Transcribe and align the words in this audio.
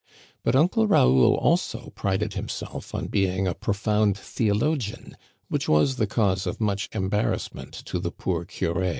But 0.41 0.55
Uncle 0.55 0.87
Raoul 0.87 1.35
also 1.35 1.91
prided 1.93 2.33
himself 2.33 2.95
on 2.95 3.05
being 3.05 3.45
a 3.47 3.53
profound 3.53 4.17
theo 4.17 4.55
logian, 4.55 5.13
which 5.47 5.69
was 5.69 5.97
the 5.97 6.07
cause 6.07 6.47
of 6.47 6.59
much 6.59 6.89
embarrassment 6.91 7.73
to 7.85 7.99
the 7.99 8.09
poor 8.09 8.43
curé. 8.43 8.89